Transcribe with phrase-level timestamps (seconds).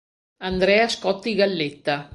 [0.39, 2.09] Andrea Scotti Galletta